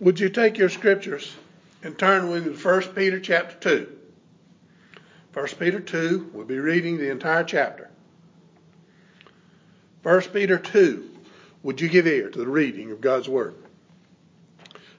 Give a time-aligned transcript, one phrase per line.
[0.00, 1.30] Would you take your scriptures
[1.82, 3.96] and turn with me to 1 Peter chapter 2?
[5.34, 7.90] 1 Peter 2, we'll be reading the entire chapter.
[10.02, 11.06] 1 Peter 2,
[11.62, 13.54] would you give ear to the reading of God's word?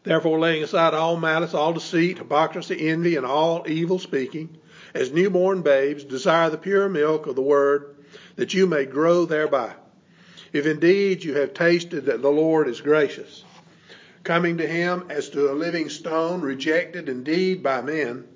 [0.04, 4.56] Therefore, laying aside all malice, all deceit, hypocrisy, envy, and all evil speaking,
[4.94, 7.96] as newborn babes, desire the pure milk of the word,
[8.36, 9.74] that you may grow thereby.
[10.54, 13.44] If indeed you have tasted that the Lord is gracious,
[14.24, 18.28] coming to him as to a living stone, rejected indeed by men,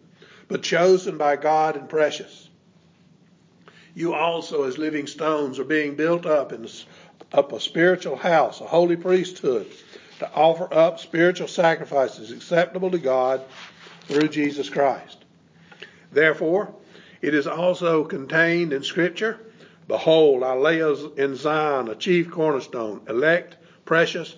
[0.48, 2.50] but chosen by God and precious.
[3.94, 6.68] You also, as living stones, are being built up in
[7.32, 9.68] up a spiritual house, a holy priesthood,
[10.20, 13.42] to offer up spiritual sacrifices acceptable to God
[14.08, 15.24] through Jesus Christ.
[16.12, 16.74] Therefore,
[17.22, 19.40] it is also contained in Scripture
[19.88, 20.80] Behold, I lay
[21.18, 24.36] in Zion a chief cornerstone, elect, precious,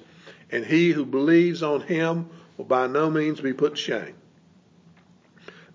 [0.51, 4.15] and he who believes on him will by no means be put to shame.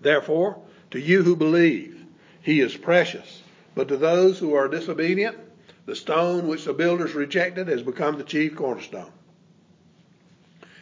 [0.01, 0.61] Therefore,
[0.91, 2.05] to you who believe,
[2.41, 3.41] he is precious.
[3.75, 5.37] But to those who are disobedient,
[5.85, 9.11] the stone which the builders rejected has become the chief cornerstone.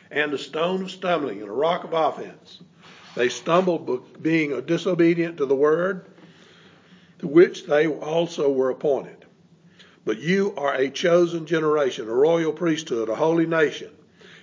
[0.09, 2.61] And a stone of stumbling and a rock of offense.
[3.15, 6.05] They stumbled being disobedient to the word,
[7.19, 9.20] to which they also were appointed.
[10.03, 13.91] But you are a chosen generation, a royal priesthood, a holy nation,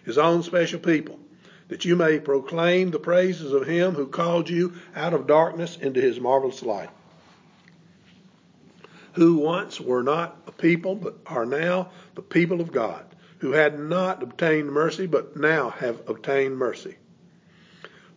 [0.05, 1.19] his own special people,
[1.67, 6.01] that you may proclaim the praises of him who called you out of darkness into
[6.01, 6.91] his marvelous light.
[9.15, 13.05] Who once were not a people, but are now the people of God,
[13.39, 16.97] who had not obtained mercy, but now have obtained mercy.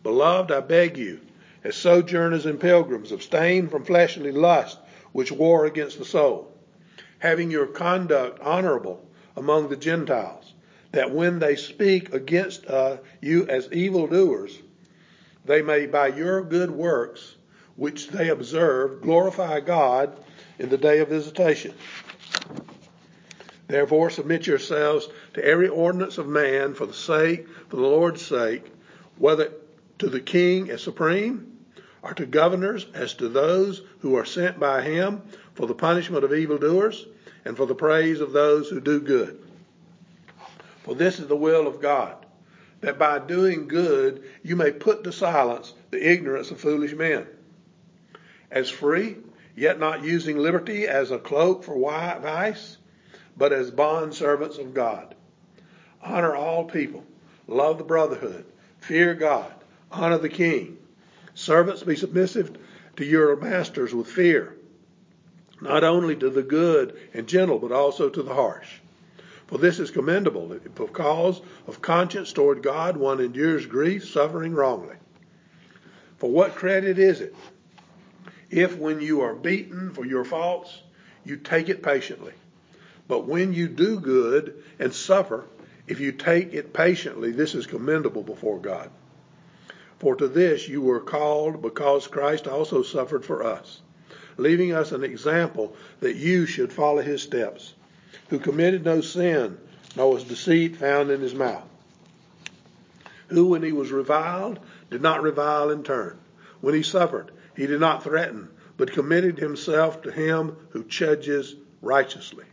[0.04, 1.20] Beloved, I beg you,
[1.64, 4.78] as sojourners and pilgrims, abstain from fleshly lust,
[5.10, 6.51] which war against the soul
[7.22, 9.00] having your conduct honorable
[9.36, 10.54] among the Gentiles,
[10.90, 14.58] that when they speak against uh, you as evildoers,
[15.44, 17.36] they may by your good works,
[17.76, 20.18] which they observe, glorify God
[20.58, 21.72] in the day of visitation.
[23.68, 28.64] Therefore, submit yourselves to every ordinance of man for the sake, for the Lord's sake,
[29.16, 29.52] whether
[30.00, 31.56] to the king as supreme,
[32.02, 35.22] or to governors as to those who are sent by him
[35.54, 37.06] for the punishment of evildoers
[37.44, 39.38] and for the praise of those who do good.
[40.84, 42.16] For this is the will of God,
[42.80, 47.26] that by doing good you may put to silence the ignorance of foolish men.
[48.50, 49.16] As free,
[49.56, 52.76] yet not using liberty as a cloak for vice,
[53.36, 55.14] but as bond servants of God.
[56.02, 57.04] Honor all people,
[57.46, 58.44] love the brotherhood,
[58.80, 59.52] fear God,
[59.90, 60.78] honor the king.
[61.34, 62.58] Servants be submissive
[62.96, 64.56] to your masters with fear
[65.62, 68.68] not only to the good and gentle, but also to the harsh.
[69.46, 74.96] For this is commendable, because of conscience toward God one endures grief, suffering wrongly.
[76.18, 77.34] For what credit is it
[78.50, 80.82] if when you are beaten for your faults,
[81.24, 82.32] you take it patiently?
[83.06, 85.44] But when you do good and suffer,
[85.86, 88.90] if you take it patiently, this is commendable before God.
[90.00, 93.80] For to this you were called because Christ also suffered for us
[94.36, 97.74] leaving us an example that you should follow his steps,
[98.28, 99.58] who committed no sin,
[99.96, 101.68] nor was deceit found in his mouth,
[103.28, 104.58] who, when he was reviled,
[104.90, 106.18] did not revile in turn.
[106.60, 112.44] When he suffered, he did not threaten, but committed himself to him who judges righteously,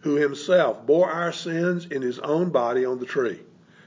[0.00, 3.40] who himself bore our sins in his own body on the tree,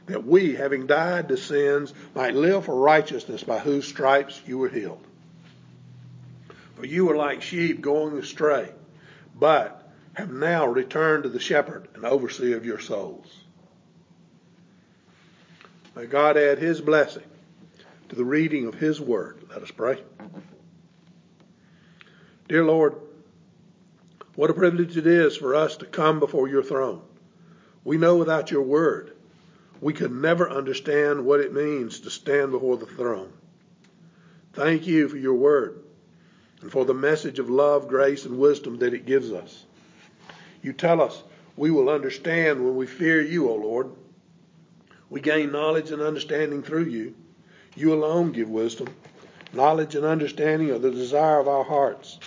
[0.08, 4.70] that we, having died to sins, might live for righteousness, by whose stripes you were
[4.70, 5.04] healed.
[6.76, 8.72] For you were like sheep going astray,
[9.34, 13.34] but have now returned to the shepherd and overseer of your souls.
[15.96, 17.24] May God add his blessing
[18.10, 19.46] to the reading of his word.
[19.50, 20.02] Let us pray.
[22.50, 22.96] Dear Lord,
[24.36, 27.02] what a privilege it is for us to come before your throne.
[27.86, 29.16] We know without your word,
[29.80, 33.32] we could never understand what it means to stand before the throne.
[34.54, 35.85] Thank you for your word
[36.66, 39.66] and for the message of love, grace, and wisdom that it gives us.
[40.64, 41.22] You tell us
[41.56, 43.92] we will understand when we fear you, O Lord.
[45.12, 47.14] We gain knowledge and understanding through you.
[47.76, 48.88] You alone give wisdom.
[49.54, 52.18] Knowledge and understanding are the desire of our hearts.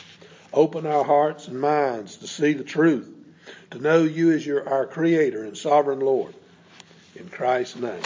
[0.53, 3.13] Open our hearts and minds to see the truth,
[3.73, 6.33] to know you as your, our Creator and Sovereign Lord.
[7.17, 8.03] In Christ's name,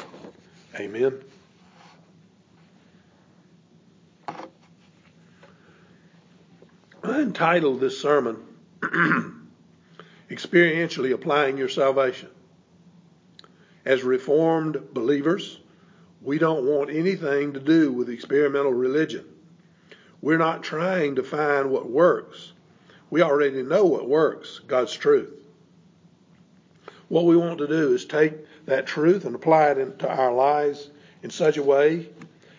[0.76, 1.12] amen.
[7.22, 8.36] Entitled this sermon,
[10.30, 12.28] Experientially Applying Your Salvation.
[13.84, 15.58] As Reformed believers,
[16.20, 19.24] we don't want anything to do with experimental religion.
[20.20, 22.52] We're not trying to find what works.
[23.10, 25.32] We already know what works God's truth.
[27.08, 28.34] What we want to do is take
[28.66, 30.90] that truth and apply it into our lives
[31.22, 32.08] in such a way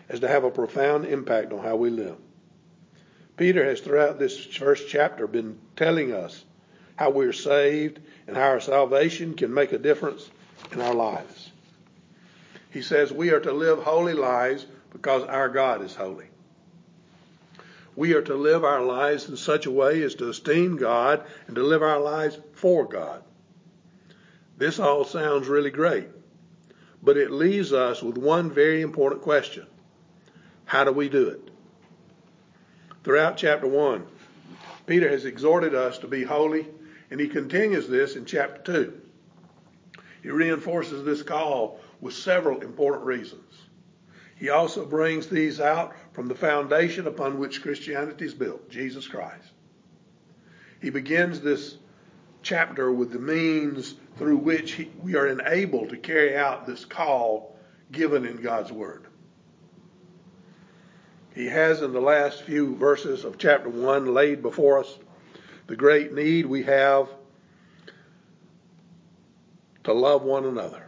[0.10, 2.18] as to have a profound impact on how we live.
[3.35, 6.44] Peter has throughout this first chapter been telling us
[6.95, 10.30] how we're saved and how our salvation can make a difference
[10.71, 11.51] in our lives.
[12.71, 16.27] He says we are to live holy lives because our God is holy.
[17.95, 21.56] We are to live our lives in such a way as to esteem God and
[21.56, 23.24] to live our lives for God.
[24.57, 26.07] This all sounds really great,
[27.01, 29.65] but it leaves us with one very important question.
[30.65, 31.52] How do we do it?
[33.03, 34.05] Throughout chapter 1,
[34.85, 36.67] Peter has exhorted us to be holy,
[37.11, 39.01] and he continues this in chapter 2.
[40.21, 43.53] He reinforces this call with several important reasons.
[44.35, 49.51] He also brings these out from the foundation upon which Christianity is built, Jesus Christ.
[50.81, 51.77] He begins this
[52.41, 57.57] chapter with the means through which he, we are enabled to carry out this call
[57.91, 59.07] given in God's Word.
[61.33, 64.97] He has, in the last few verses of chapter 1, laid before us
[65.68, 67.09] the great need we have
[69.83, 70.85] to love one another.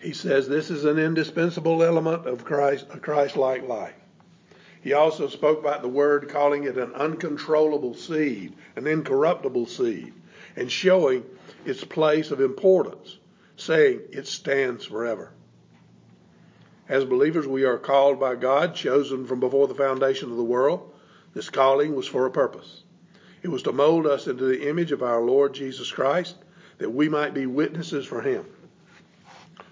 [0.00, 3.94] He says this is an indispensable element of Christ, a Christ-like life.
[4.82, 10.12] He also spoke about the word, calling it an uncontrollable seed, an incorruptible seed,
[10.56, 11.24] and showing
[11.64, 13.16] its place of importance,
[13.56, 15.32] saying it stands forever.
[16.92, 20.92] As believers, we are called by God, chosen from before the foundation of the world.
[21.32, 22.82] This calling was for a purpose.
[23.42, 26.36] It was to mold us into the image of our Lord Jesus Christ,
[26.76, 28.44] that we might be witnesses for Him.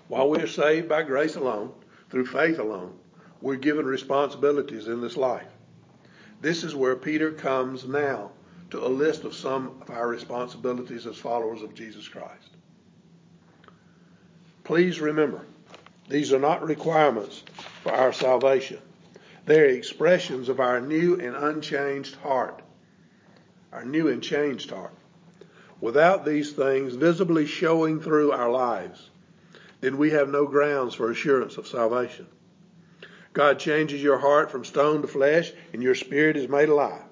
[0.08, 1.74] While we are saved by grace alone,
[2.08, 2.94] through faith alone,
[3.42, 5.46] we're given responsibilities in this life.
[6.40, 8.30] This is where Peter comes now
[8.70, 12.48] to a list of some of our responsibilities as followers of Jesus Christ.
[14.64, 15.44] Please remember,
[16.10, 17.44] these are not requirements
[17.84, 18.78] for our salvation.
[19.46, 22.62] They're expressions of our new and unchanged heart.
[23.72, 24.92] Our new and changed heart.
[25.80, 29.08] Without these things visibly showing through our lives,
[29.80, 32.26] then we have no grounds for assurance of salvation.
[33.32, 37.02] God changes your heart from stone to flesh, and your spirit is made alive.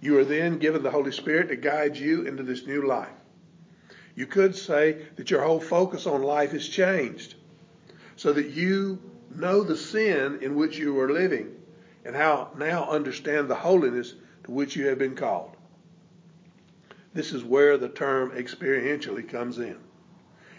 [0.00, 3.08] You are then given the Holy Spirit to guide you into this new life.
[4.14, 7.34] You could say that your whole focus on life is changed
[8.20, 8.98] so that you
[9.34, 11.56] know the sin in which you are living
[12.04, 14.12] and how now understand the holiness
[14.44, 15.56] to which you have been called.
[17.14, 19.78] This is where the term experientially comes in.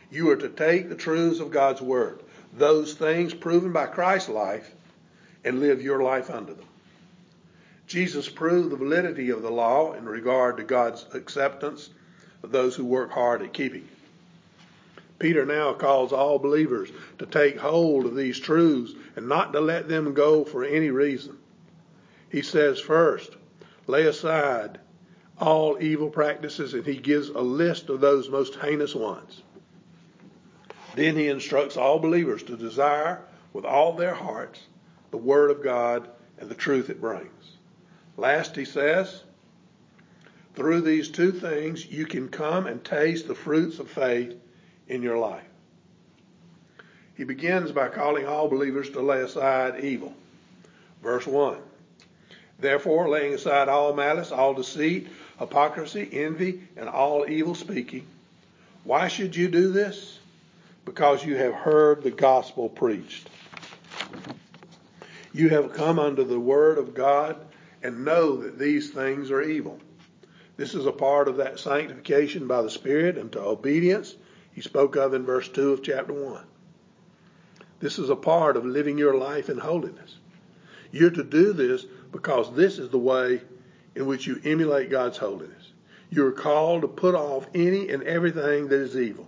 [0.09, 4.73] You are to take the truths of God's Word, those things proven by Christ's life,
[5.45, 6.65] and live your life under them.
[7.85, 11.91] Jesus proved the validity of the law in regard to God's acceptance
[12.41, 14.00] of those who work hard at keeping it.
[15.21, 16.89] Peter now calls all believers
[17.19, 21.37] to take hold of these truths and not to let them go for any reason.
[22.29, 23.37] He says, first,
[23.85, 24.79] lay aside
[25.39, 29.43] all evil practices, and he gives a list of those most heinous ones.
[30.95, 33.21] Then he instructs all believers to desire
[33.53, 34.61] with all their hearts
[35.11, 37.57] the Word of God and the truth it brings.
[38.17, 39.21] Last, he says,
[40.55, 44.35] through these two things you can come and taste the fruits of faith
[44.91, 45.43] in your life.
[47.15, 50.13] He begins by calling all believers to lay aside evil.
[51.01, 51.57] Verse 1.
[52.59, 55.07] Therefore, laying aside all malice, all deceit,
[55.39, 58.05] hypocrisy, envy, and all evil speaking.
[58.83, 60.19] Why should you do this?
[60.83, 63.29] Because you have heard the gospel preached.
[65.33, 67.37] You have come under the word of God
[67.81, 69.79] and know that these things are evil.
[70.57, 74.15] This is a part of that sanctification by the Spirit unto obedience
[74.53, 76.43] he spoke of in verse 2 of chapter 1.
[77.79, 80.17] This is a part of living your life in holiness.
[80.91, 83.41] You're to do this because this is the way
[83.95, 85.71] in which you emulate God's holiness.
[86.09, 89.27] You're called to put off any and everything that is evil.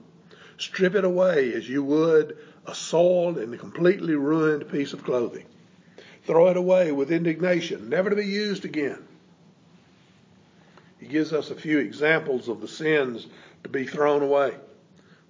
[0.58, 5.46] Strip it away as you would a soiled and completely ruined piece of clothing.
[6.26, 9.08] Throw it away with indignation, never to be used again.
[11.00, 13.28] He gives us a few examples of the sins
[13.64, 14.54] to be thrown away.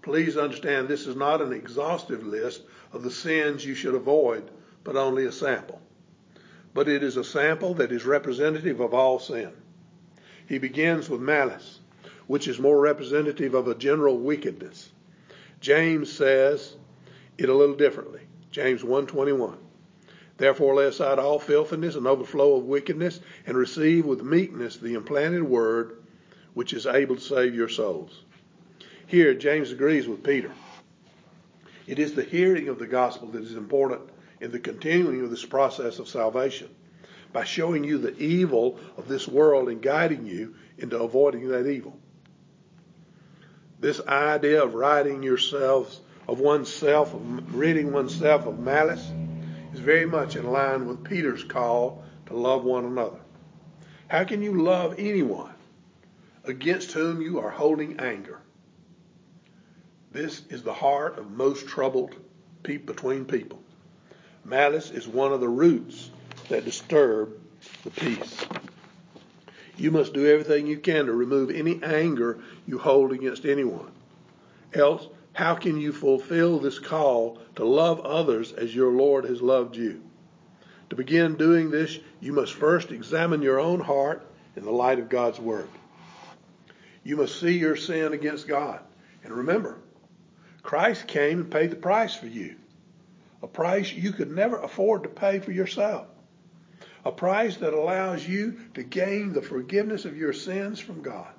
[0.04, 4.44] Please understand this is not an exhaustive list of the sins you should avoid,
[4.84, 5.82] but only a sample.
[6.74, 9.54] But it is a sample that is representative of all sin.
[10.46, 11.80] He begins with malice,
[12.28, 14.92] which is more representative of a general wickedness.
[15.62, 16.76] James says
[17.38, 18.24] it a little differently.
[18.52, 19.56] James 1:21.
[20.36, 25.44] Therefore lay aside all filthiness and overflow of wickedness and receive with meekness the implanted
[25.44, 25.96] word
[26.54, 28.26] which is able to save your souls.
[29.14, 30.50] Here James agrees with Peter.
[31.86, 34.02] It is the hearing of the gospel that is important
[34.42, 36.68] in the continuing of this process of salvation
[37.32, 41.96] by showing you the evil of this world and guiding you into avoiding that evil.
[43.80, 49.12] This idea of ridding yourselves of oneself, of ridding oneself of malice,
[49.76, 53.20] is very much in line with Peter's call to love one another.
[54.08, 55.54] How can you love anyone
[56.46, 58.40] against whom you are holding anger?
[60.14, 62.16] This is the heart of most troubled
[62.62, 63.60] people between people.
[64.46, 66.12] Malice is one of the roots
[66.50, 67.34] that disturb
[67.84, 68.46] the peace.
[69.76, 73.92] You must do everything you can to remove any anger you hold against anyone.
[74.76, 79.76] Else, how can you fulfill this call to love others as your Lord has loved
[79.76, 80.04] you?
[80.92, 85.10] To begin doing this, you must first examine your own heart in the light of
[85.10, 85.70] God's Word.
[87.04, 88.80] You must see your sin against God.
[89.24, 89.80] And remember,
[90.64, 92.56] Christ came and paid the price for you.
[93.44, 96.08] A price you could never afford to pay for yourself.
[97.06, 101.34] A price that allows you to gain the forgiveness of your sins from God.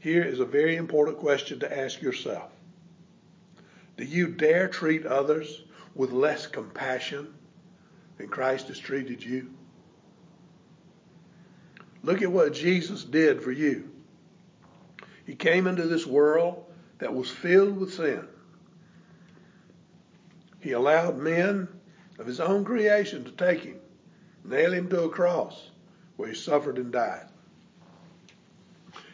[0.00, 2.50] Here is a very important question to ask yourself.
[3.96, 5.62] Do you dare treat others
[5.94, 7.32] with less compassion
[8.18, 9.54] than Christ has treated you?
[12.02, 13.88] Look at what Jesus did for you.
[15.24, 16.63] He came into this world
[17.04, 18.26] that was filled with sin.
[20.58, 21.68] He allowed men
[22.18, 23.76] of his own creation to take him,
[24.42, 25.68] nail him to a cross
[26.16, 27.26] where he suffered and died.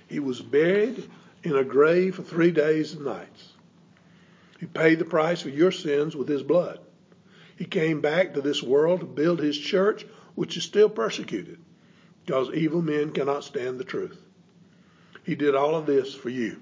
[0.07, 1.11] He was buried
[1.43, 3.55] in a grave for three days and nights.
[4.61, 6.79] He paid the price for your sins with his blood.
[7.57, 10.07] He came back to this world to build his church,
[10.37, 11.59] which is still persecuted
[12.25, 14.23] because evil men cannot stand the truth.
[15.25, 16.61] He did all of this for you.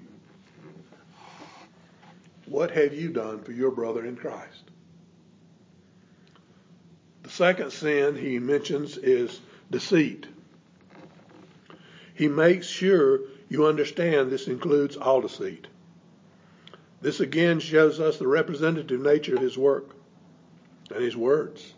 [2.49, 4.63] What have you done for your brother in Christ?
[7.21, 9.39] The second sin he mentions is
[9.69, 10.25] deceit.
[12.15, 15.67] He makes sure you understand this includes all deceit.
[17.01, 19.95] This again shows us the representative nature of his work
[20.89, 21.73] and his words.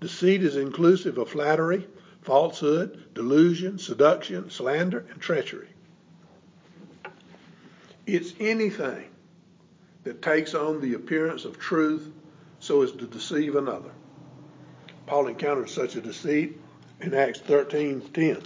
[0.00, 1.86] Deceit is inclusive of flattery,
[2.22, 5.68] falsehood, delusion, seduction, slander, and treachery.
[8.06, 9.04] It's anything
[10.08, 12.10] that takes on the appearance of truth
[12.60, 13.90] so as to deceive another.
[15.06, 16.58] Paul encountered such a deceit
[17.02, 18.42] in Acts 13:10.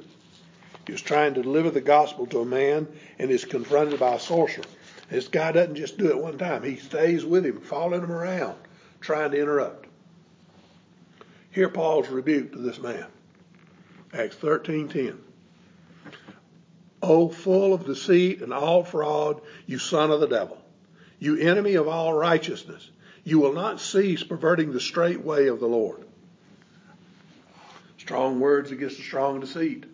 [0.85, 4.19] He was trying to deliver the gospel to a man and is confronted by a
[4.19, 4.65] sorcerer.
[5.09, 6.65] This guy doesn't just do it one time.
[6.65, 8.57] He stays with him, following him around,
[9.01, 9.87] trying to interrupt.
[11.53, 13.07] Hear Paul's rebuke to this man.
[14.13, 15.19] Acts 13:10.
[17.05, 20.62] O full of deceit and all fraud, you son of the devil,
[21.23, 22.91] you enemy of all righteousness,
[23.23, 26.05] you will not cease perverting the straight way of the Lord.
[27.97, 29.85] Strong words against a strong deceit.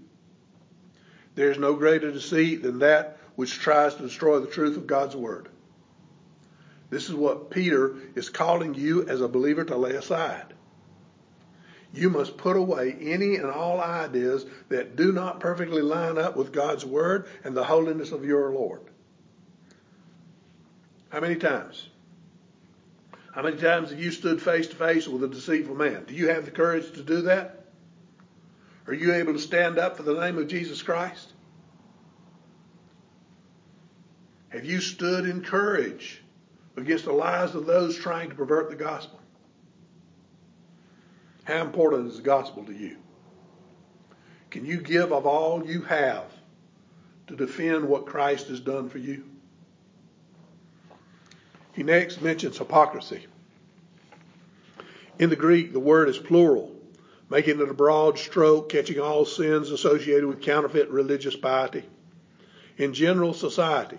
[1.35, 5.15] There is no greater deceit than that which tries to destroy the truth of God's
[5.15, 5.51] word.
[6.89, 10.55] This is what Peter is calling you as a believer to lay aside.
[11.93, 16.53] You must put away any and all ideas that do not perfectly line up with
[16.55, 18.88] God's word and the holiness of your Lord.
[21.09, 21.89] How many times?
[23.35, 26.05] How many times have you stood face to face with a deceitful man?
[26.07, 27.67] Do you have the courage to do that?
[28.87, 31.33] Are you able to stand up for the name of Jesus Christ?
[34.49, 36.23] Have you stood in courage
[36.77, 39.21] against the lies of those trying to pervert the gospel?
[41.45, 42.97] How important is the gospel to you?
[44.51, 46.33] Can you give of all you have
[47.27, 49.28] to defend what Christ has done for you?
[51.79, 53.29] He next mentions hypocrisy.
[55.21, 56.75] In the Greek, the word is plural
[57.31, 61.85] making it a broad stroke, catching all sins associated with counterfeit religious piety.
[62.79, 63.99] In general society,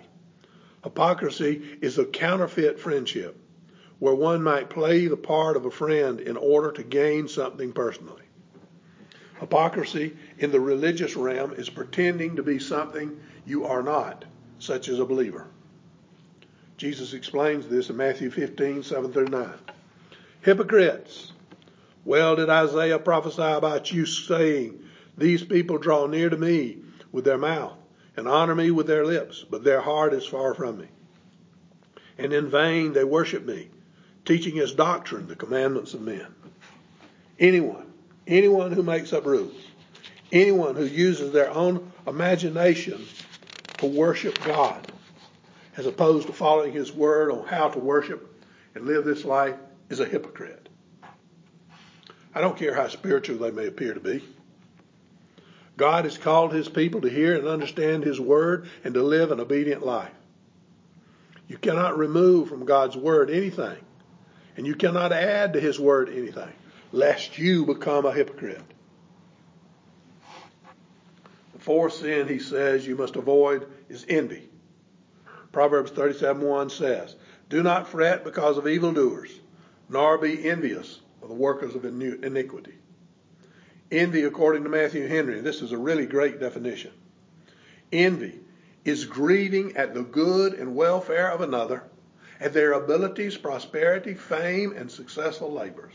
[0.84, 3.34] hypocrisy is a counterfeit friendship
[3.98, 8.24] where one might play the part of a friend in order to gain something personally.
[9.38, 14.26] Hypocrisy in the religious realm is pretending to be something you are not,
[14.58, 15.46] such as a believer.
[16.80, 19.50] Jesus explains this in Matthew 15, 7 through 9.
[20.40, 21.30] Hypocrites,
[22.06, 24.82] well did Isaiah prophesy about you, saying,
[25.18, 26.78] These people draw near to me
[27.12, 27.76] with their mouth
[28.16, 30.86] and honor me with their lips, but their heart is far from me.
[32.16, 33.68] and in vain they worship me,
[34.24, 36.34] teaching as doctrine the commandments of men.
[37.38, 37.92] Anyone,
[38.26, 39.68] anyone who makes up rules,
[40.32, 43.04] anyone who uses their own imagination
[43.76, 44.89] to worship God,
[45.80, 48.44] as opposed to following His word on how to worship
[48.74, 49.54] and live this life,
[49.88, 50.68] is a hypocrite.
[52.34, 54.22] I don't care how spiritual they may appear to be.
[55.78, 59.40] God has called His people to hear and understand His word and to live an
[59.40, 60.12] obedient life.
[61.48, 63.78] You cannot remove from God's word anything,
[64.58, 66.52] and you cannot add to His word anything,
[66.92, 68.60] lest you become a hypocrite.
[71.54, 74.49] The fourth sin he says you must avoid is envy.
[75.52, 77.16] Proverbs 37:1 says,
[77.48, 79.40] "Do not fret because of evildoers,
[79.88, 82.78] nor be envious of the workers of iniquity."
[83.90, 86.92] Envy, according to Matthew Henry, this is a really great definition.
[87.92, 88.38] Envy
[88.84, 91.82] is grieving at the good and welfare of another,
[92.38, 95.94] at their abilities, prosperity, fame, and successful labors.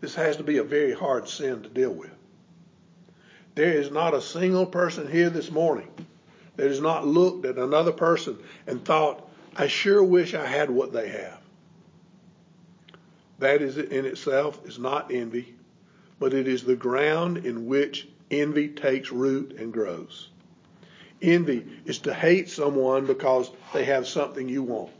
[0.00, 2.10] This has to be a very hard sin to deal with.
[3.54, 5.90] There is not a single person here this morning
[6.56, 10.92] that has not looked at another person and thought, I sure wish I had what
[10.92, 11.38] they have.
[13.38, 15.54] That is in itself is not envy,
[16.18, 20.28] but it is the ground in which envy takes root and grows.
[21.20, 24.92] Envy is to hate someone because they have something you want.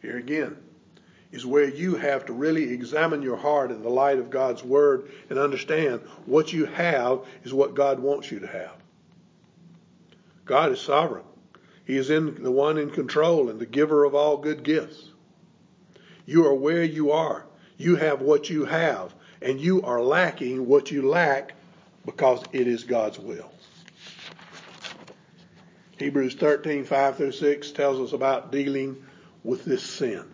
[0.00, 0.56] Here again
[1.32, 5.10] is where you have to really examine your heart in the light of God's Word
[5.28, 8.72] and understand what you have is what God wants you to have.
[10.48, 11.24] God is sovereign.
[11.84, 15.10] He is in the one in control and the giver of all good gifts.
[16.26, 17.46] You are where you are.
[17.76, 21.52] You have what you have and you are lacking what you lack
[22.04, 23.50] because it is God's will.
[25.98, 29.04] Hebrews 13, 5 through 6 tells us about dealing
[29.44, 30.24] with this sin.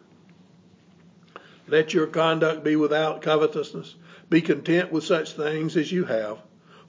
[1.67, 3.95] Let your conduct be without covetousness.
[4.29, 6.39] Be content with such things as you have.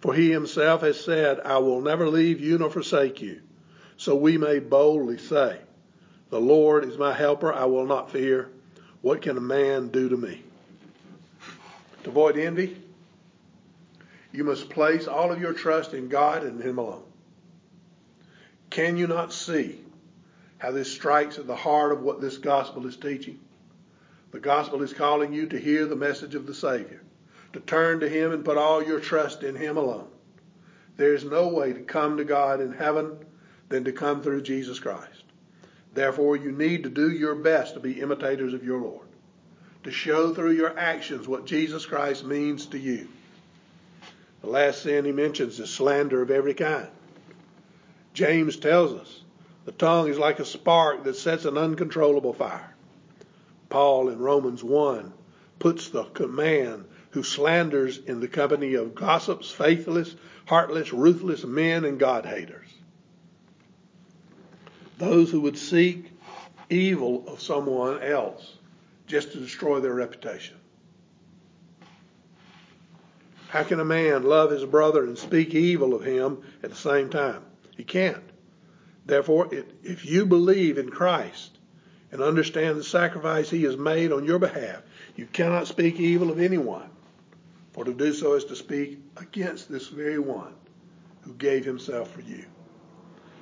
[0.05, 3.41] For he himself has said, I will never leave you nor forsake you.
[3.97, 5.57] So we may boldly say,
[6.29, 7.51] The Lord is my helper.
[7.51, 8.51] I will not fear.
[9.01, 10.43] What can a man do to me?
[12.03, 12.77] To avoid envy,
[14.31, 17.01] you must place all of your trust in God and Him alone.
[18.69, 19.79] Can you not see
[20.59, 23.39] how this strikes at the heart of what this gospel is teaching?
[24.29, 27.01] The gospel is calling you to hear the message of the Savior,
[27.55, 30.07] to turn to Him and put all your trust in Him alone.
[30.95, 33.17] There is no way to come to God in heaven
[33.67, 35.23] than to come through Jesus Christ.
[35.93, 39.07] Therefore, you need to do your best to be imitators of your Lord
[39.85, 43.07] to show through your actions what Jesus Christ means to you.
[44.41, 46.87] The last sin he mentions is slander of every kind.
[48.15, 49.21] James tells us
[49.65, 52.73] the tongue is like a spark that sets an uncontrollable fire.
[53.69, 55.13] Paul in Romans 1
[55.59, 60.13] puts the command who slanders in the company of gossips, faithless,
[60.45, 62.67] heartless, ruthless men, and God haters.
[64.97, 66.11] Those who would seek
[66.69, 68.57] evil of someone else
[69.07, 70.57] just to destroy their reputation.
[73.47, 77.09] How can a man love his brother and speak evil of him at the same
[77.09, 77.43] time?
[77.77, 78.23] He can't.
[79.05, 81.59] Therefore, if you believe in Christ
[82.11, 84.81] and understand the sacrifice he has made on your behalf,
[85.15, 86.89] you cannot speak evil of anyone.
[87.75, 90.53] For to do so is to speak against this very one
[91.23, 92.45] who gave himself for you.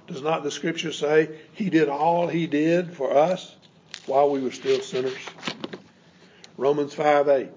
[0.07, 3.55] Does not the scripture say he did all he did for us
[4.07, 5.19] while we were still sinners?
[6.57, 7.49] Romans 5 8.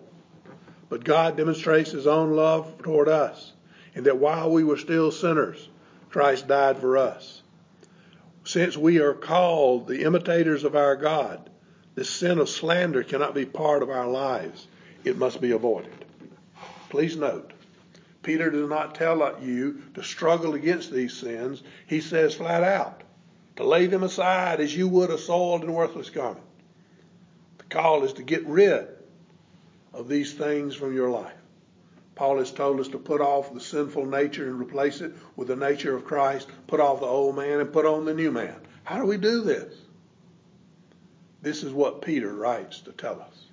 [0.90, 3.54] But God demonstrates his own love toward us,
[3.94, 5.70] in that while we were still sinners,
[6.10, 7.40] Christ died for us.
[8.44, 11.48] Since we are called the imitators of our God,
[11.94, 14.68] this sin of slander cannot be part of our lives.
[15.04, 16.06] It must be avoided.
[16.88, 17.53] Please note,
[18.22, 21.62] Peter does not tell you to struggle against these sins.
[21.87, 23.03] He says flat out
[23.57, 26.44] to lay them aside as you would a soiled and worthless garment
[27.59, 28.88] The call is to get rid
[29.92, 31.33] of these things from your life.
[32.14, 35.57] Paul has told us to put off the sinful nature and replace it with the
[35.57, 38.57] nature of Christ, put off the old man and put on the new man.
[38.85, 39.75] How do we do this?
[41.42, 43.46] This is what Peter writes to tell us.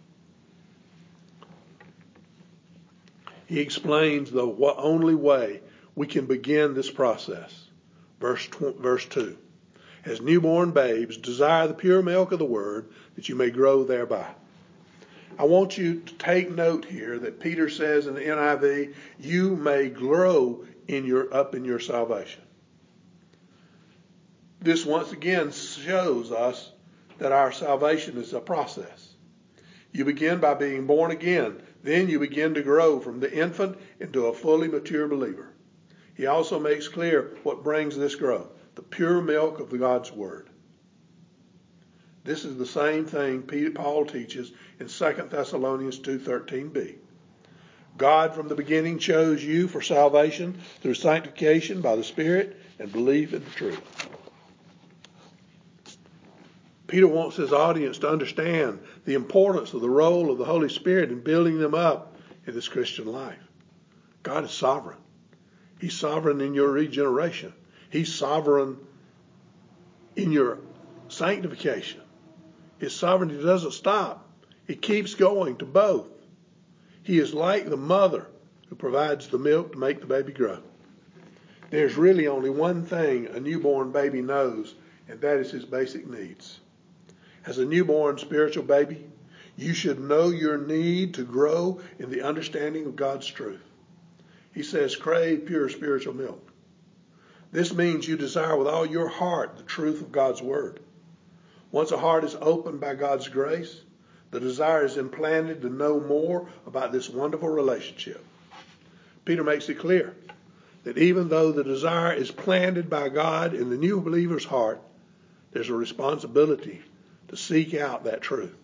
[3.54, 5.62] He explains the only way
[5.94, 7.54] we can begin this process.
[8.20, 9.38] Verse, verse 2.
[10.06, 14.26] As newborn babes, desire the pure milk of the word that you may grow thereby.
[15.38, 19.88] I want you to take note here that Peter says in the NIV, you may
[19.88, 22.42] grow in your up in your salvation.
[24.62, 26.72] This once again shows us
[27.20, 29.14] that our salvation is a process.
[29.92, 31.62] You begin by being born again.
[31.84, 35.54] Then you begin to grow from the infant into a fully mature believer.
[36.16, 40.50] He also makes clear what brings this growth the pure milk of God's Word.
[42.24, 43.44] This is the same thing
[43.74, 46.96] Paul teaches in 2 Thessalonians 2:13b.
[47.98, 53.34] God from the beginning chose you for salvation through sanctification by the Spirit and belief
[53.34, 53.82] in the truth.
[56.94, 61.10] Peter wants his audience to understand the importance of the role of the Holy Spirit
[61.10, 63.40] in building them up in this Christian life.
[64.22, 65.00] God is sovereign.
[65.82, 67.52] He's sovereign in your regeneration.
[67.90, 68.78] He's sovereign
[70.16, 70.60] in your
[71.08, 72.02] sanctification.
[72.78, 74.30] His sovereignty doesn't stop.
[74.68, 76.12] It keeps going to both.
[77.02, 78.28] He is like the mother
[78.70, 80.62] who provides the milk to make the baby grow.
[81.72, 84.76] There's really only one thing a newborn baby knows,
[85.10, 86.60] and that is his basic needs.
[87.46, 89.06] As a newborn spiritual baby,
[89.58, 93.62] you should know your need to grow in the understanding of God's truth.
[94.54, 96.52] He says, crave pure spiritual milk.
[97.52, 100.80] This means you desire with all your heart the truth of God's word.
[101.72, 103.82] Once a heart is opened by God's grace,
[104.32, 108.24] the desire is implanted to know more about this wonderful relationship.
[109.26, 110.16] Peter makes it clear
[110.84, 114.82] that even though the desire is planted by God in the new believer's heart,
[115.52, 116.82] there's a responsibility
[117.34, 118.56] to seek out that truth.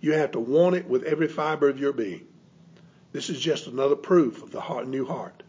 [0.00, 2.28] You have to want it with every fiber of your being.
[3.10, 5.42] This is just another proof of the heart, new heart.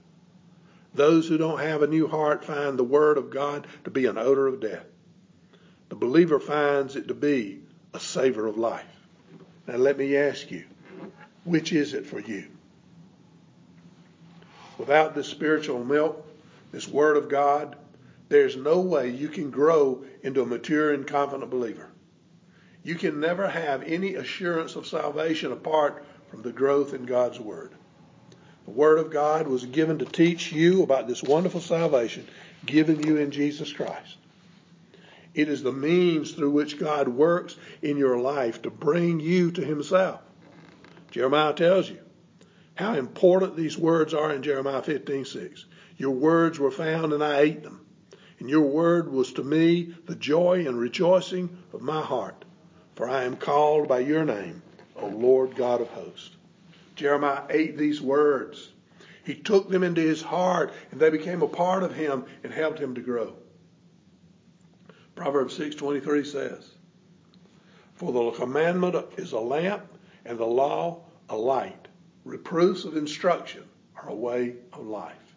[0.96, 4.18] Those who don't have a new heart find the Word of God to be an
[4.18, 4.86] odor of death.
[5.90, 7.60] The believer finds it to be
[7.94, 8.86] a savor of life.
[9.68, 10.66] Now let me ask you,
[11.44, 12.48] which is it for you?
[14.80, 16.26] Without this spiritual milk,
[16.72, 17.76] this Word of God,
[18.28, 21.89] there's no way you can grow into a mature and confident believer.
[22.84, 27.72] You can never have any assurance of salvation apart from the growth in God's Word.
[28.66, 32.28] The Word of God was given to teach you about this wonderful salvation
[32.66, 34.18] given you in Jesus Christ.
[35.34, 39.64] It is the means through which God works in your life to bring you to
[39.64, 40.22] Himself.
[41.12, 42.00] Jeremiah tells you
[42.76, 45.66] how important these words are in Jeremiah 15:6.
[45.98, 47.86] Your words were found and I ate them,
[48.40, 52.46] and your word was to me the joy and rejoicing of my heart,
[53.00, 54.62] for I am called by your name
[54.98, 56.36] O Lord God of hosts.
[56.98, 58.72] Jeremiah ate these words.
[59.24, 62.78] He took them into his heart and they became a part of him and helped
[62.78, 63.38] him to grow.
[65.16, 66.72] Proverbs 6:23 says,
[67.94, 69.86] "For the commandment is a lamp
[70.26, 71.88] and the law a light.
[72.26, 73.64] Reproofs of instruction
[73.96, 75.36] are a way of life."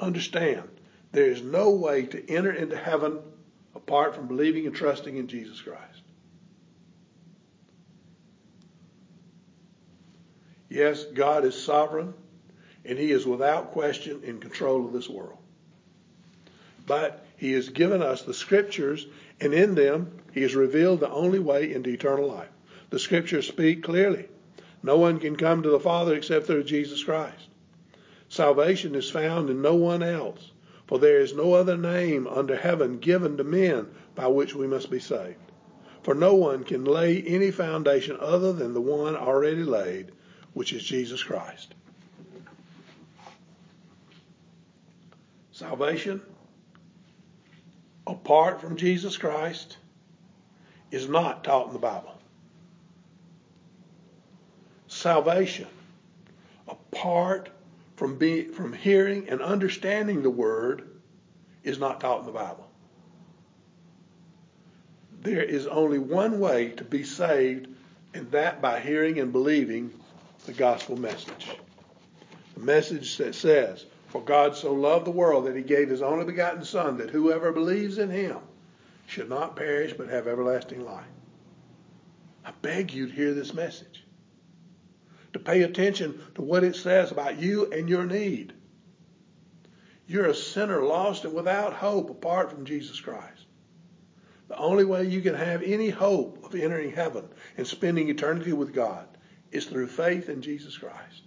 [0.00, 0.70] Understand,
[1.12, 3.18] there is no way to enter into heaven
[3.74, 5.99] apart from believing and trusting in Jesus Christ.
[10.70, 12.14] Yes, God is sovereign,
[12.84, 15.36] and He is without question in control of this world.
[16.86, 19.08] But He has given us the Scriptures,
[19.40, 22.48] and in them He has revealed the only way into eternal life.
[22.90, 24.28] The Scriptures speak clearly.
[24.82, 27.48] No one can come to the Father except through Jesus Christ.
[28.28, 30.52] Salvation is found in no one else,
[30.86, 34.88] for there is no other name under heaven given to men by which we must
[34.88, 35.34] be saved.
[36.04, 40.12] For no one can lay any foundation other than the one already laid,
[40.54, 41.74] which is Jesus Christ.
[45.52, 46.20] Salvation,
[48.06, 49.76] apart from Jesus Christ,
[50.90, 52.14] is not taught in the Bible.
[54.88, 55.68] Salvation,
[56.66, 57.50] apart
[57.96, 60.88] from, being, from hearing and understanding the Word,
[61.62, 62.66] is not taught in the Bible.
[65.22, 67.68] There is only one way to be saved,
[68.14, 69.92] and that by hearing and believing
[70.46, 71.48] the gospel message.
[72.54, 76.24] The message that says, For God so loved the world that he gave his only
[76.24, 78.38] begotten Son, that whoever believes in him
[79.06, 81.04] should not perish but have everlasting life.
[82.44, 84.04] I beg you to hear this message,
[85.32, 88.52] to pay attention to what it says about you and your need.
[90.06, 93.44] You're a sinner lost and without hope apart from Jesus Christ.
[94.48, 98.74] The only way you can have any hope of entering heaven and spending eternity with
[98.74, 99.06] God
[99.52, 101.22] is through faith in Jesus Christ.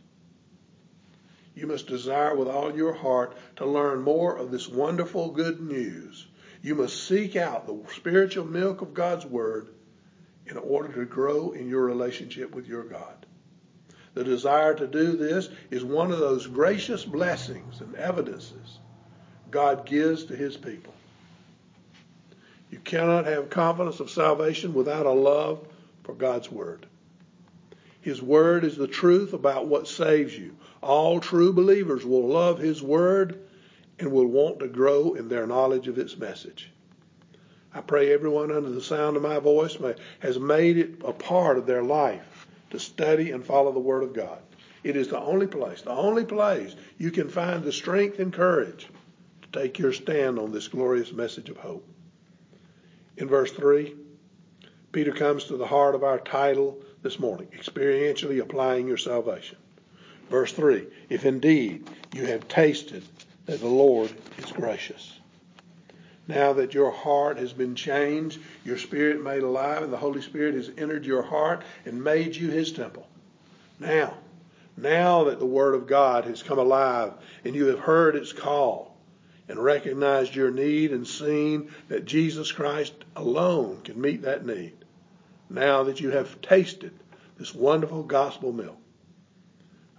[1.56, 6.26] You must desire with all your heart to learn more of this wonderful good news.
[6.62, 9.70] You must seek out the spiritual milk of God's Word
[10.48, 13.26] in order to grow in your relationship with your God.
[14.14, 18.80] The desire to do this is one of those gracious blessings and evidences
[19.52, 20.94] God gives to His people.
[22.72, 25.68] You cannot have confidence of salvation without a love
[26.04, 26.88] for God's Word.
[28.04, 30.58] His Word is the truth about what saves you.
[30.82, 33.40] All true believers will love His Word
[33.98, 36.70] and will want to grow in their knowledge of its message.
[37.74, 41.58] I pray everyone under the sound of my voice may, has made it a part
[41.58, 44.40] of their life to study and follow the Word of God.
[44.84, 48.90] It is the only place, the only place you can find the strength and courage
[49.44, 51.88] to take your stand on this glorious message of hope.
[53.16, 53.96] In verse 3,
[54.92, 59.58] Peter comes to the heart of our title this morning, experientially applying your salvation.
[60.30, 63.04] Verse 3, if indeed you have tasted
[63.46, 65.20] that the Lord is gracious.
[66.28, 70.56] Now that your heart has been changed, your spirit made alive, and the Holy Spirit
[70.56, 73.06] has entered your heart and made you his temple.
[73.80, 74.18] Now,
[74.78, 77.14] now that the Word of God has come alive
[77.44, 78.96] and you have heard its call
[79.50, 84.74] and recognized your need and seen that Jesus Christ alone can meet that need,
[85.54, 86.92] now that you have tasted
[87.38, 88.78] this wonderful gospel milk,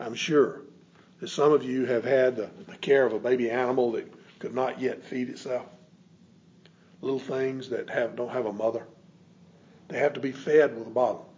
[0.00, 0.62] I'm sure
[1.20, 4.54] that some of you have had the, the care of a baby animal that could
[4.54, 5.66] not yet feed itself.
[7.00, 8.86] Little things that have, don't have a mother.
[9.88, 11.30] They have to be fed with a bottle.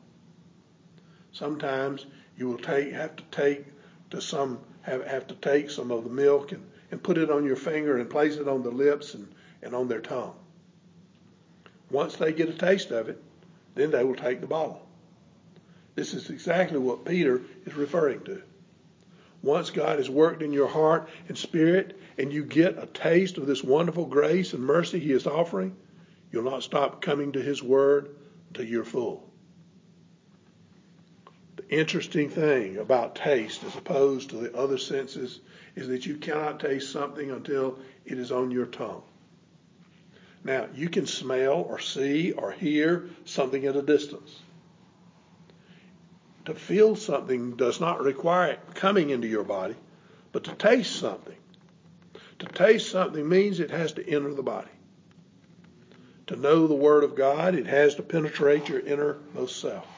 [1.33, 2.07] Sometimes
[2.39, 3.67] you will take have to take
[4.11, 7.45] to some have, have to take some of the milk and, and put it on
[7.45, 9.29] your finger and place it on the lips and,
[9.63, 10.35] and on their tongue.
[11.91, 13.23] Once they get a taste of it,
[13.77, 14.85] then they will take the bottle.
[15.95, 18.43] This is exactly what Peter is referring to.
[19.43, 23.47] Once God has worked in your heart and spirit and you get a taste of
[23.47, 25.77] this wonderful grace and mercy he is offering,
[26.33, 28.11] you'll not stop coming to his word
[28.49, 29.23] until you're full
[31.57, 35.41] The interesting thing about taste as opposed to the other senses
[35.75, 39.03] is that you cannot taste something until it is on your tongue.
[40.47, 44.39] Now, you can smell or see or hear something at a distance.
[46.45, 49.75] To feel something does not require it coming into your body,
[50.31, 51.35] but to taste something.
[52.39, 54.71] To taste something means it has to enter the body.
[56.29, 59.89] To know the Word of God, it has to penetrate your innermost self.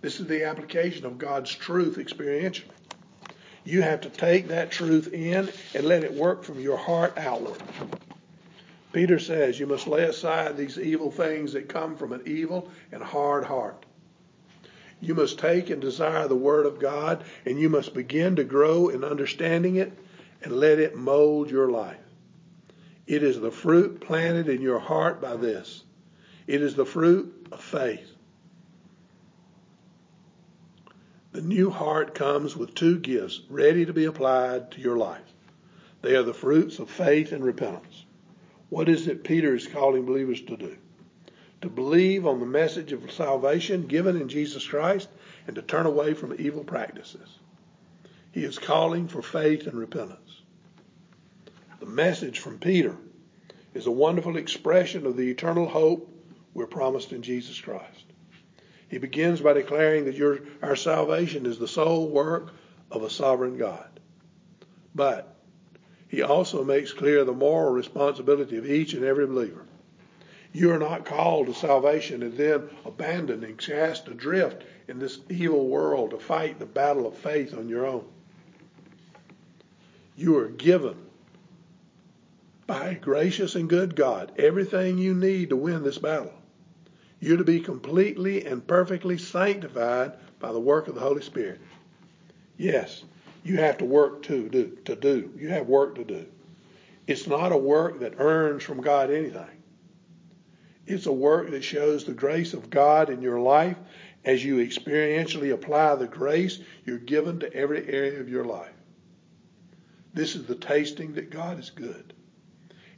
[0.00, 2.70] This is the application of God's truth experientially.
[3.64, 7.62] You have to take that truth in and let it work from your heart outward.
[8.98, 13.00] Peter says you must lay aside these evil things that come from an evil and
[13.00, 13.86] hard heart.
[15.00, 18.88] You must take and desire the Word of God, and you must begin to grow
[18.88, 19.96] in understanding it
[20.42, 22.02] and let it mold your life.
[23.06, 25.84] It is the fruit planted in your heart by this.
[26.48, 28.10] It is the fruit of faith.
[31.30, 35.32] The new heart comes with two gifts ready to be applied to your life.
[36.02, 38.06] They are the fruits of faith and repentance.
[38.68, 40.76] What is it Peter is calling believers to do?
[41.62, 45.08] To believe on the message of salvation given in Jesus Christ
[45.46, 47.38] and to turn away from evil practices.
[48.32, 50.42] He is calling for faith and repentance.
[51.80, 52.96] The message from Peter
[53.74, 56.12] is a wonderful expression of the eternal hope
[56.54, 58.04] we're promised in Jesus Christ.
[58.88, 62.52] He begins by declaring that your, our salvation is the sole work
[62.90, 64.00] of a sovereign God.
[64.94, 65.37] But
[66.08, 69.64] he also makes clear the moral responsibility of each and every believer.
[70.52, 75.68] You are not called to salvation and then abandoned and cast adrift in this evil
[75.68, 78.06] world to fight the battle of faith on your own.
[80.16, 80.96] You are given
[82.66, 86.32] by a gracious and good God everything you need to win this battle.
[87.20, 91.60] You're to be completely and perfectly sanctified by the work of the Holy Spirit.
[92.56, 93.04] Yes,
[93.44, 95.32] you have to work to do to do.
[95.36, 96.26] You have work to do.
[97.06, 99.62] It's not a work that earns from God anything.
[100.86, 103.76] It's a work that shows the grace of God in your life
[104.24, 108.72] as you experientially apply the grace you're given to every area of your life.
[110.14, 112.12] This is the tasting that God is good.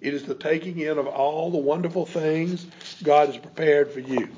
[0.00, 2.66] It is the taking in of all the wonderful things
[3.03, 4.29] God has prepared for you.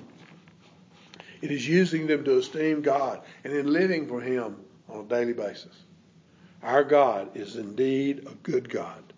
[1.41, 4.57] It is using them to esteem God and in living for Him
[4.89, 5.75] on a daily basis.
[6.63, 9.13] Our God is indeed a good God.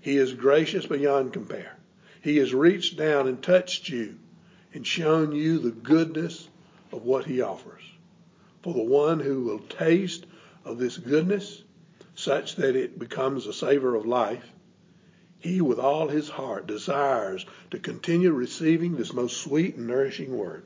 [0.00, 1.76] He is gracious beyond compare.
[2.22, 4.14] He has reached down and touched you
[4.72, 6.48] and shown you the goodness
[6.92, 7.82] of what He offers.
[8.62, 10.24] For the one who will taste
[10.64, 11.62] of this goodness,
[12.14, 14.50] such that it becomes a savor of life,
[15.38, 20.64] he with all his heart desires to continue receiving this most sweet and nourishing word.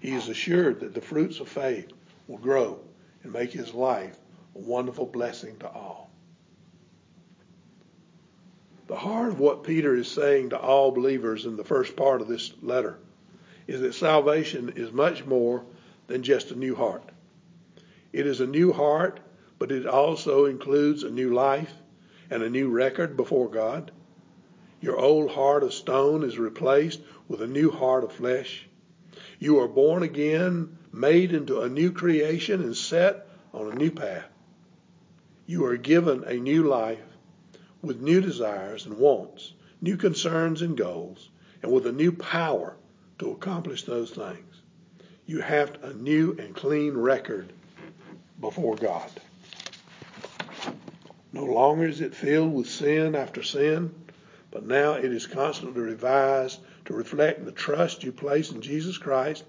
[0.00, 1.90] He is assured that the fruits of faith
[2.28, 2.80] will grow
[3.24, 4.16] and make his life
[4.66, 6.10] wonderful blessing to all.
[8.86, 12.28] The heart of what Peter is saying to all believers in the first part of
[12.28, 12.98] this letter
[13.68, 15.64] is that salvation is much more
[16.08, 17.04] than just a new heart.
[18.12, 19.20] It is a new heart,
[19.60, 21.72] but it also includes a new life
[22.30, 23.92] and a new record before God.
[24.80, 28.66] Your old heart of stone is replaced with a new heart of flesh.
[29.38, 34.29] You are born again, made into a new creation, and set on a new path.
[35.50, 37.02] You are given a new life
[37.82, 41.28] with new desires and wants, new concerns and goals,
[41.60, 42.76] and with a new power
[43.18, 44.62] to accomplish those things.
[45.26, 47.52] You have a new and clean record
[48.40, 49.10] before God.
[51.32, 53.92] No longer is it filled with sin after sin,
[54.52, 59.42] but now it is constantly revised to reflect the trust you place in Jesus Christ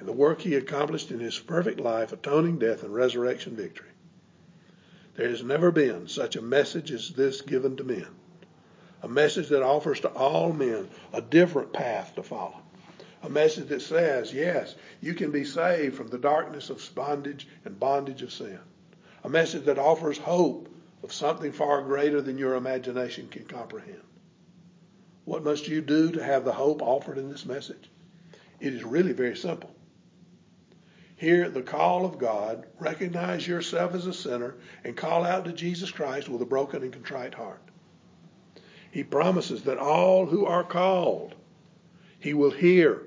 [0.00, 3.90] and the work he accomplished in his perfect life, atoning death and resurrection victory.
[5.16, 8.06] There has never been such a message as this given to men.
[9.02, 12.62] A message that offers to all men a different path to follow.
[13.22, 17.78] A message that says, yes, you can be saved from the darkness of bondage and
[17.78, 18.58] bondage of sin.
[19.22, 20.68] A message that offers hope
[21.02, 24.00] of something far greater than your imagination can comprehend.
[25.24, 27.88] What must you do to have the hope offered in this message?
[28.60, 29.74] It is really very simple.
[31.16, 35.90] Hear the call of God, recognize yourself as a sinner, and call out to Jesus
[35.90, 37.62] Christ with a broken and contrite heart.
[38.90, 41.34] He promises that all who are called,
[42.18, 43.02] He will hear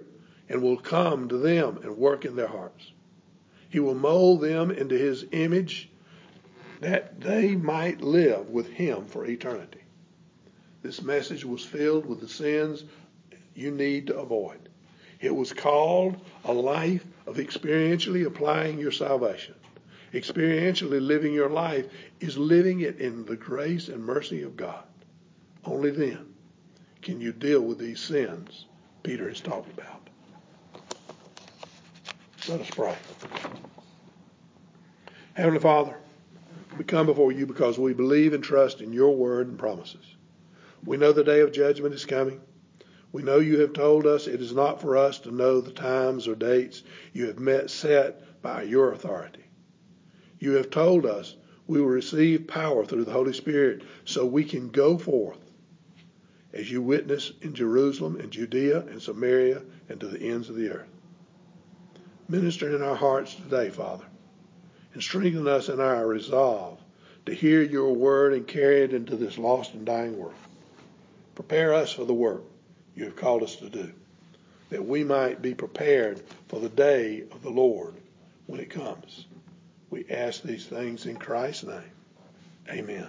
[0.49, 2.91] and will come to them and work in their hearts.
[3.69, 5.89] He will mold them into His image
[6.79, 9.81] that they might live with Him for eternity.
[10.81, 12.85] This message was filled with the sins
[13.55, 14.69] you need to avoid.
[15.19, 16.15] It was called
[16.45, 19.53] a life of experientially applying your salvation.
[20.13, 21.85] Experientially living your life
[22.19, 24.83] is living it in the grace and mercy of God.
[25.65, 26.33] Only then
[27.01, 28.65] can you deal with these sins
[29.07, 30.09] Peter has talked about.
[32.49, 32.93] Let us pray.
[35.33, 35.95] Heavenly Father,
[36.77, 40.05] we come before you because we believe and trust in your word and promises.
[40.83, 42.41] We know the day of judgment is coming.
[43.17, 46.27] We know you have told us it is not for us to know the times
[46.27, 49.43] or dates you have met set by your authority.
[50.37, 54.69] You have told us we will receive power through the Holy Spirit so we can
[54.69, 55.39] go forth
[56.53, 60.69] as you witness in Jerusalem and Judea and Samaria and to the ends of the
[60.69, 60.89] earth.
[62.29, 64.05] Minister in our hearts today, Father,
[64.93, 66.79] and strengthen us in our resolve
[67.25, 70.35] to hear your word and carry it into this lost and dying world.
[71.33, 72.43] Prepare us for the work
[72.97, 73.91] you have called us to do,
[74.69, 77.93] that we might be prepared for the day of the Lord
[78.47, 79.27] when it comes.
[79.91, 81.91] We ask these things in Christ's name.
[82.69, 83.07] Amen.